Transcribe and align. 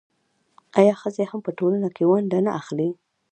آیا 0.79 0.93
ښځې 1.01 1.23
هم 1.29 1.39
په 1.45 1.51
ټولنه 1.59 1.89
کې 1.95 2.03
ونډه 2.09 2.39
نه 2.45 2.51
اخلي؟ 2.59 2.89